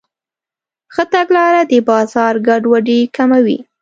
ښه 0.93 1.03
تګلاره 1.13 1.61
د 1.71 1.73
بازار 1.89 2.33
ګډوډي 2.47 2.99
کموي. 3.15 3.57